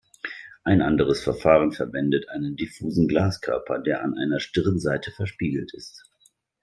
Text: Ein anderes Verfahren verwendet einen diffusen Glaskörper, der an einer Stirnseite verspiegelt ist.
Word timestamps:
Ein 0.63 0.81
anderes 0.81 1.21
Verfahren 1.21 1.73
verwendet 1.73 2.27
einen 2.29 2.55
diffusen 2.55 3.07
Glaskörper, 3.07 3.77
der 3.77 4.01
an 4.01 4.17
einer 4.17 4.39
Stirnseite 4.39 5.11
verspiegelt 5.11 5.75
ist. 5.75 6.03